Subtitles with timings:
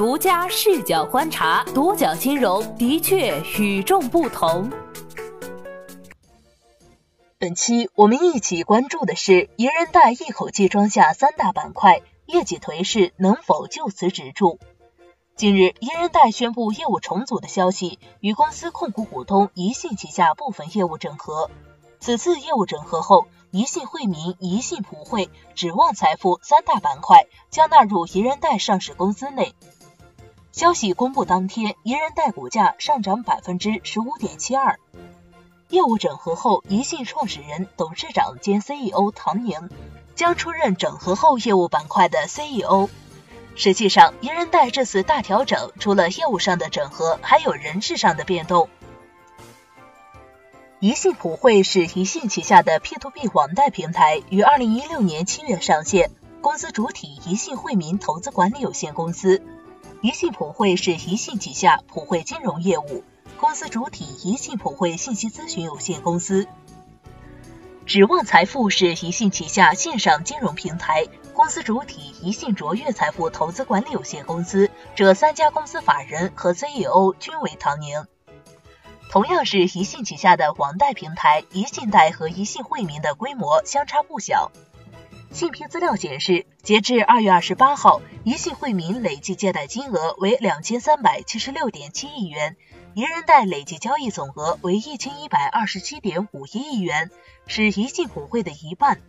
[0.00, 4.70] 独家视角观察，独角金融的确与众不同。
[7.36, 14.58] 本期我们一起关注的是宜人贷一口气装下三大板块，业绩颓势能否就此止住？
[15.36, 21.50] 近日，宜人贷宣布业务重组的消息，与公司控股股东宜信旗下部分业务整合。
[22.00, 29.54] 此次业务整合后，宜信惠民、宜信普惠、指望财富三大板块将纳入宜人贷上市公司内。
[30.60, 34.78] 消息公布当天，宜人贷股价上涨百分之十五点七二。
[35.70, 39.70] 业务整合后，宜信创始人、董事长兼 CEO 唐宁
[40.14, 42.90] 将出任整合后业务板块的 CEO。
[43.56, 48.68] 实际上，宜人贷这次大调整，除了业务上的整合，还有人事上的变动。
[50.78, 56.10] 宜信普惠是宜信旗下的 P2P 网贷平台，于二零一六年七月上线。
[56.42, 59.42] 公司主体宜信惠民投资管理有限公司。
[60.02, 63.04] 宜信普惠是宜信旗下普惠金融业务，
[63.38, 66.48] 公司主体宜信普惠信息咨询有限公司。
[67.84, 71.06] 指望财富是宜信旗下线上金融平台。
[71.34, 78.06] 公司主体宜信卓越财富投资管理有限公司，这三家公司法人和 CEO 均为唐宁。
[79.10, 84.50] 同样是宜信旗下的网贷平台，宜信贷和宜信惠民的规模相差不小。
[85.32, 92.56] 信批资料显示，截至二月二十八号，宜信惠民累计借贷金额为两千三百七十六点七亿元，
[92.94, 97.10] 宜人贷累计交易总额为一千一百二十七点五一亿元，
[97.46, 99.00] 是宜信普惠的一半。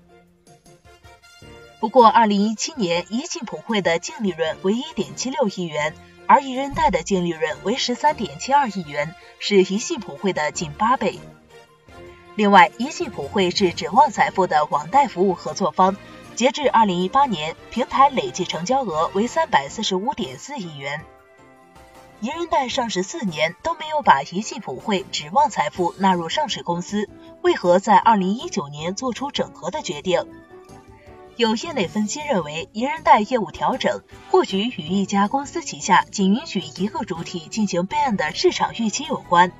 [1.79, 5.95] 不过，二零一七年宜信普惠的净利润为一点七六亿元，
[6.27, 11.19] 而宜人贷的净利润为十三点七二亿元，是宜信普惠的近八倍。
[12.41, 15.95] 另外，宜信普惠是指望财富的网贷服务合作方，
[16.33, 21.05] 截至二零一八年，平台累计成交额为三百四十五点四亿元。
[22.19, 27.07] 宜人贷上市四年都没有把宜信普惠、指望财富纳入上市公司，
[27.43, 30.25] 为何在二零一九年做出整合的决定？
[31.35, 34.01] 有业内分析认为，宜人贷业务调整
[34.31, 39.51] 或许与一家公司旗下仅允许一个主体进行备案的市场预期有关。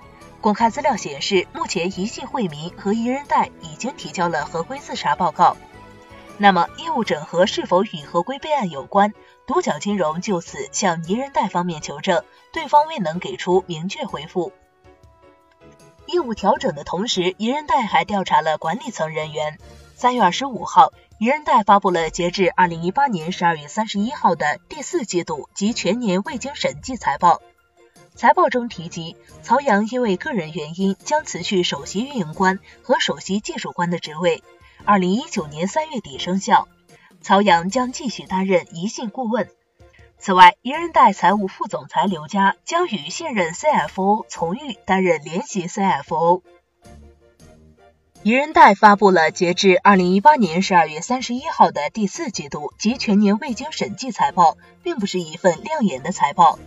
[0.41, 5.55] 公开资料显示，目前宜信惠民和宜人贷已经提交了合规自查报告。
[6.39, 9.13] 那么，业务整合是否与合规备案有关？
[9.45, 14.51] 独角金融就此向宜人贷方面求证，对方未能给出明确回复。
[16.07, 19.59] 业务调整的同时，宜人贷还调查了管理层人员。
[19.95, 20.91] 三月二十五号。
[21.19, 27.43] 宜人贷发布了截至二零一八年十二月三十一号的第四季度及全年未经审计财报。
[28.21, 34.43] 财报中提及，曹阳因为个人原因将辞去首席运营官和首席技术官的职位，
[34.85, 36.67] 二零一九年三月底生效。
[37.23, 39.49] 曹阳将继续担任宜信顾问。
[40.19, 46.43] 此外，宜人贷财务副总裁刘佳将与现任 CFO 丛玉担任联席 CFO。
[48.21, 56.59] 宜人贷发布了截至二零一八年十二月三十一号的第四季度及全年未经审计财报，并不是一份亮眼的财报。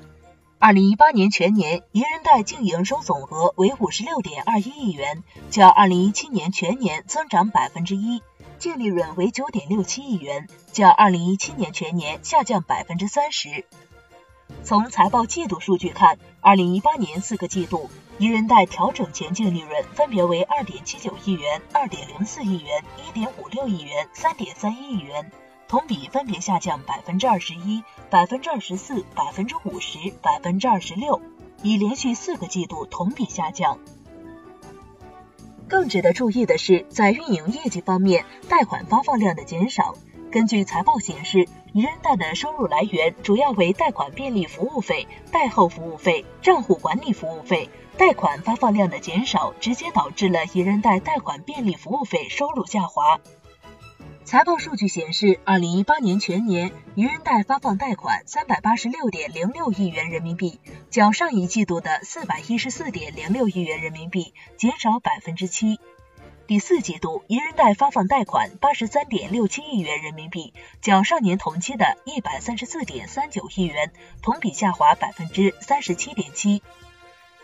[0.65, 8.23] 二零一八年全年，宜人贷净营收总额为五十六点二一亿元，较二零一七年全年增长百分之一；
[8.59, 13.67] 净利润为九点六七亿元，较二零一七年全年下降百分之三十。
[14.63, 17.91] 从财报季度数据看，二零一八年四个季度。
[18.17, 25.31] 宜人贷调整前净利润分别为二点七九亿元、二点零四亿元、一点五六亿元、三点三一亿元，
[25.75, 31.21] 同比分别下降百分之二十一、百分之二十四、百分之五十、百分之二十六，
[31.65, 33.81] 已连续四个季度同比下降。
[35.67, 39.97] 更值得注意的是，在运营业绩方面，贷款发放量的减少。
[40.31, 47.69] 根据财报显示，宜人贷的收入来源主要为贷款便利服务费、贷后服务费、账户管理服务费。
[47.99, 53.19] 贷款发放量的减少，直接导致了宜人贷贷款便利服务费收入下滑。
[54.25, 65.79] 财报数据显示，二零一八年全年，宜人贷发放贷款三百八十六点零六亿元人民币，较上一季度的四百一十四点零六亿元人民币减少百分之七。
[66.47, 76.63] 第四季度，宜人贷发放贷款八十三点六七亿元人民币，较上年同期的一百三十四点三九亿元，同比下滑百分之三十七点七。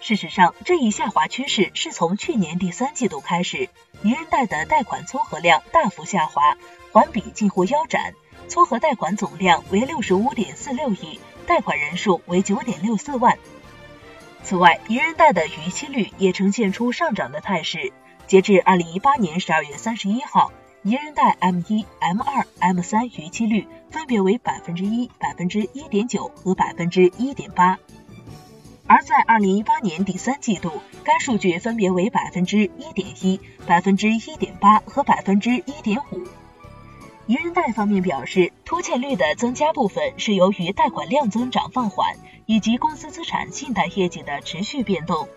[0.00, 3.68] 事实上，这一下滑趋势是从去年第三季度开始，
[4.02, 6.56] 宜人贷的贷款撮合量大幅下滑，
[6.90, 8.14] 环比近乎腰斩，
[8.48, 13.38] 撮合贷款总量为六十五点四六亿，贷款人数为九点六四万。
[14.42, 17.92] 此外，宜人贷的逾期率也呈现出上涨的态势，
[18.26, 20.50] 截至二零一八年十二月三十一号，
[20.82, 27.78] 宜人贷 M 一、M 二、M 三逾期率分别为百分之一、百分之一点九和百分之一点八，
[28.90, 36.26] 而在二零一八年第三季度，该数据分别为百分之一点一、百分之一点八和百分之一点五。
[37.26, 42.16] 宜人贷方面表示，拖欠率的增加部分是由于贷款量增长放缓，
[42.46, 45.28] 以及公司资产信贷业绩的持续变动。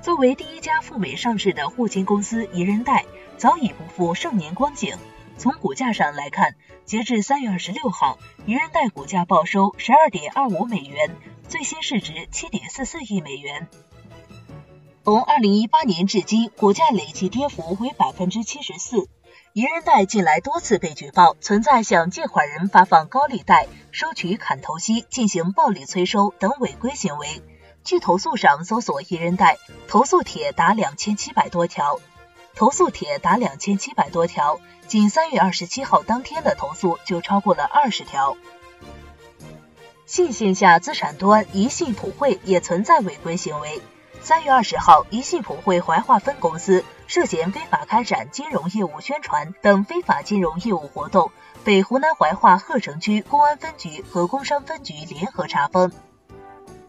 [0.00, 3.06] 作为第一家赴美上市的互金公司，宜人贷
[3.38, 4.96] 早已不复盛年光景。
[5.36, 6.54] 从股价上来看，
[6.84, 11.10] 截至三月二十六号，宜人贷股价报收十二点二五美元，
[11.52, 13.68] 最新市值七点四四亿美元。
[15.04, 19.06] 从二零一八年至今，股价累计跌幅为百分之七十四。
[19.52, 27.42] 宜人贷近来多次被举报存在向借款人发放高利贷、收取砍头息、进行暴力催收等违规行为。
[27.84, 29.58] 据投诉上搜索宜人贷，
[29.88, 32.00] 投诉帖达两千七百多条，
[32.54, 34.58] 投诉帖达两千七百多条，
[34.88, 38.38] 仅三月二十七号当天的投诉就超过了二十条。
[40.12, 43.80] 信线下资产端宜信普惠也存在违规行为。
[44.20, 51.32] 三月二十号，宜信普惠怀化分公司涉嫌非法开展金融业务宣传等非法金融业务活动，
[51.64, 55.90] 被湖南怀化鹤城区公安分局和工商分局联合查封。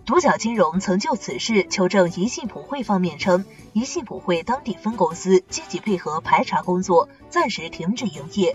[0.06, 8.54] 独角金融曾就此事求证宜信普惠方面称，宜信普惠当地分公司积极配合排查工作，暂时停止营业。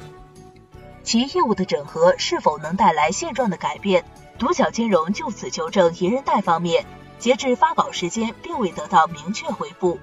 [1.03, 4.05] 其业务的整合是否能带来现状的改变？
[4.39, 6.87] 独角金融就此求证宜人贷方面。
[7.19, 9.99] 截至发稿时间，并未得到明确回复。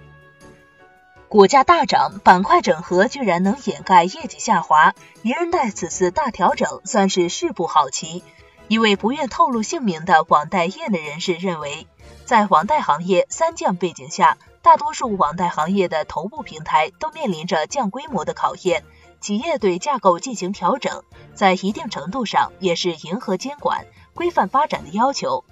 [1.29, 8.21] 股价大涨，板块整合居然能掩盖业绩下滑，宜人贷此次大调整算是事不好棋。
[8.67, 11.87] 一位不愿透露姓名的网贷业内人士认为，
[12.25, 18.83] 在网贷行业三降背景下，大多数网贷行业的头部平台都面临着降规模的考验，
[19.21, 21.03] 企业对架构进行调整，
[21.33, 23.85] 在一定程度上也是迎合监管
[24.15, 25.43] 规范发展的要求。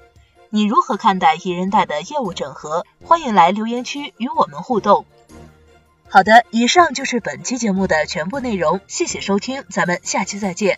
[0.49, 2.85] 你如何看待宜人贷的业务整合？
[3.03, 5.05] 欢迎来留言区与我们互动。
[6.09, 10.77] 好的，以上就是本期节目的全部内容，谢谢收听，咱们下期再见。